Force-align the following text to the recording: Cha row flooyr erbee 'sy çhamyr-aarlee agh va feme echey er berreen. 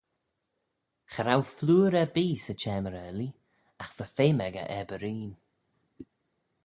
Cha 1.13 1.21
row 1.27 1.41
flooyr 1.55 1.93
erbee 2.03 2.35
'sy 2.39 2.53
çhamyr-aarlee 2.61 3.37
agh 3.83 3.95
va 3.97 4.05
feme 4.15 4.45
echey 4.49 4.67
er 4.77 4.85
berreen. 4.89 5.31